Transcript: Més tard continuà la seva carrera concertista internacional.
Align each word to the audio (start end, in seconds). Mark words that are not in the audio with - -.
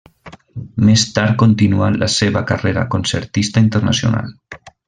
Més 0.87 1.03
tard 1.17 1.35
continuà 1.43 1.91
la 2.05 2.09
seva 2.15 2.43
carrera 2.53 2.89
concertista 2.97 3.67
internacional. 3.69 4.35